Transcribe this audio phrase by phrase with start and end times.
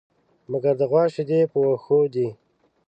[0.51, 2.27] مگر د غوا شيدې په وښو دي.